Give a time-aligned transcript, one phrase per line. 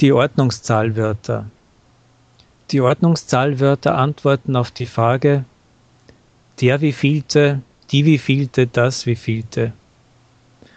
[0.00, 1.50] Die Ordnungszahlwörter.
[2.70, 5.44] Die Ordnungszahlwörter antworten auf die Frage
[6.60, 9.72] der wievielte, die wievielte, das wievielte.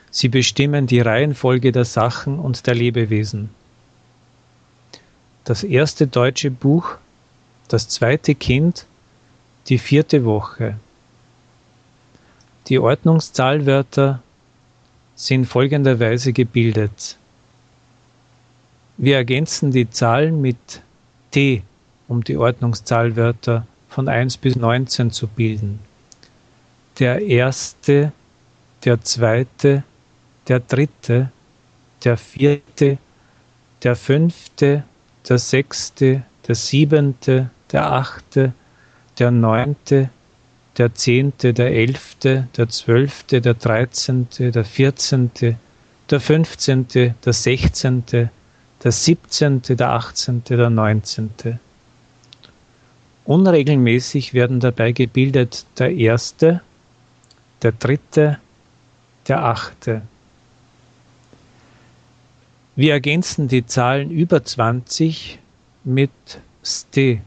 [0.10, 3.52] Sie bestimmen die Reihenfolge der Sachen und der Lebewesen.
[5.44, 6.96] Das erste deutsche Buch,
[7.68, 8.88] das zweite Kind,
[9.68, 10.78] die vierte Woche.
[12.70, 14.24] Die Ordnungszahlwörter
[15.14, 17.18] sind folgenderweise gebildet.
[19.04, 20.84] Wir ergänzen die Zahlen mit
[21.32, 21.64] T,
[22.08, 25.80] um die Ordnungszahlwörter von 1 bis 19 zu bilden.
[27.00, 28.12] Der erste,
[28.86, 29.84] der zweite,
[30.48, 31.32] der dritte,
[32.04, 33.00] der vierte,
[33.82, 34.84] der fünfte,
[35.28, 38.54] der sechste, der siebente, der achte,
[39.18, 40.12] der neunte,
[40.78, 45.58] der zehnte, der elfte, der zwölfte, der dreizehnte, der vierzehnte,
[46.12, 48.30] der fünfzehnte, der sechzehnte,
[48.84, 51.60] der siebzehnte, der achtzehnte, der neunzehnte.
[53.26, 56.62] Unregelmäßig werden dabei gebildet der erste,
[57.62, 58.40] der dritte,
[59.28, 60.02] der achte.
[62.76, 65.38] Wir ergänzen die Zahlen über 20
[65.84, 66.12] mit
[66.64, 67.22] ste,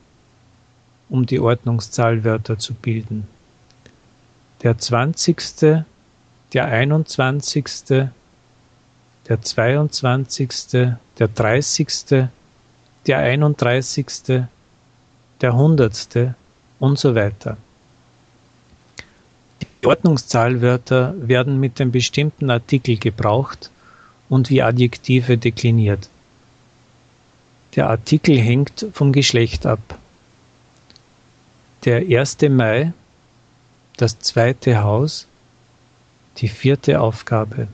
[1.08, 3.28] um die Ordnungszahlwörter zu bilden.
[4.62, 5.84] Der 20.,
[6.52, 8.08] der 21.,
[9.28, 10.50] der 22.,
[11.18, 12.28] der 30.,
[13.06, 14.44] der 31.,
[15.40, 16.34] der Hundertste
[16.78, 17.56] und so weiter.
[19.60, 23.70] Die Ordnungszahlwörter werden mit dem bestimmten Artikel gebraucht
[24.28, 26.08] und wie Adjektive dekliniert.
[27.76, 29.98] Der Artikel hängt vom Geschlecht ab.
[31.84, 32.38] Der 1.
[32.48, 32.92] Mai,
[33.96, 35.26] das zweite Haus,
[36.38, 37.68] die vierte Aufgabe.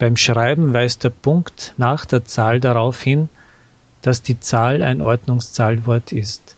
[0.00, 3.28] Beim Schreiben weist der Punkt nach der Zahl darauf hin,
[4.00, 6.56] dass die Zahl ein Ordnungszahlwort ist.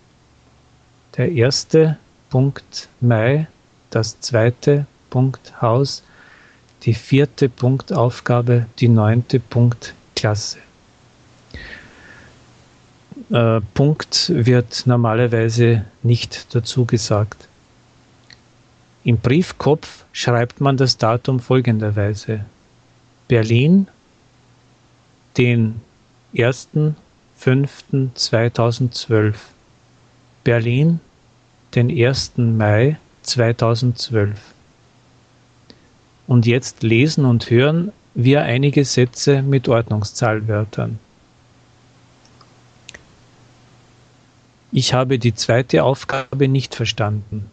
[1.16, 1.98] Der erste
[2.30, 3.48] Punkt Mai,
[3.90, 6.04] das zweite Punkt Haus,
[6.84, 10.58] die vierte Punktaufgabe, die neunte Punktklasse.
[13.32, 17.48] Äh, Punkt wird normalerweise nicht dazu gesagt.
[19.02, 22.44] Im Briefkopf schreibt man das Datum folgenderweise.
[23.32, 23.88] Berlin,
[25.38, 25.80] den
[26.34, 29.34] 1.5.2012.
[30.44, 31.00] Berlin,
[31.74, 32.32] den 1.
[32.36, 34.38] Mai 2012.
[36.26, 40.98] Und jetzt lesen und hören wir einige Sätze mit Ordnungszahlwörtern.
[44.72, 47.50] Ich habe die zweite Aufgabe nicht verstanden.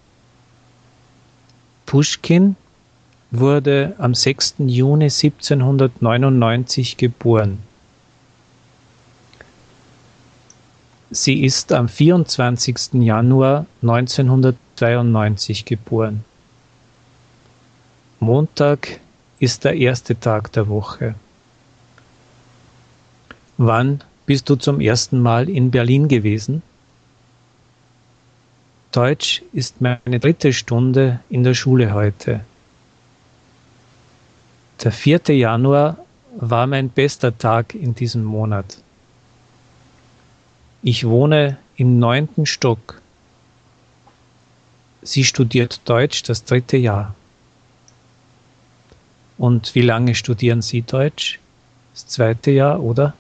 [1.86, 2.58] Puschkin
[3.32, 4.56] wurde am 6.
[4.60, 7.60] Juni 1799 geboren.
[11.12, 12.94] Sie ist am 24.
[12.94, 16.24] Januar 1992 geboren.
[18.20, 19.00] Montag
[19.40, 21.16] ist der erste Tag der Woche.
[23.58, 26.62] Wann bist du zum ersten Mal in Berlin gewesen?
[28.92, 32.42] Deutsch ist meine dritte Stunde in der Schule heute.
[34.84, 35.36] Der 4.
[35.36, 35.98] Januar
[36.38, 38.78] war mein bester Tag in diesem Monat.
[40.82, 43.02] Ich wohne im neunten Stock.
[45.02, 47.14] Sie studiert Deutsch das dritte Jahr.
[49.38, 51.40] Und wie lange studieren Sie Deutsch?
[51.94, 53.14] Das zweite Jahr, oder?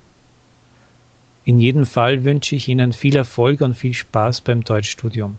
[1.43, 5.37] In jedem Fall wünsche ich Ihnen viel Erfolg und viel Spaß beim Deutschstudium.